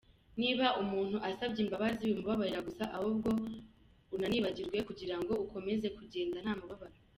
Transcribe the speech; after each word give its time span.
Niba 0.41 0.65
umuntu 0.81 1.17
asabye 1.29 1.59
imbabazi, 1.63 2.01
wimubabarira 2.03 2.65
gusa 2.67 2.83
ahubwo 2.97 3.29
unanibagirwe 4.15 4.77
kugira 4.87 5.15
ngo 5.19 5.33
ukomeze 5.45 5.87
kugenda 5.97 6.37
nta 6.43 6.53
mubabaro. 6.59 6.97